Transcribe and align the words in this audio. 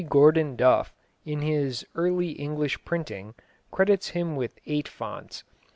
Gordon 0.09 0.55
Duff, 0.55 0.95
in 1.27 1.41
his 1.43 1.85
Early 1.93 2.29
English 2.31 2.83
Printing, 2.83 3.35
credits 3.69 4.07
him 4.07 4.35
with 4.35 4.57
eight 4.65 4.87
founts. 4.87 5.43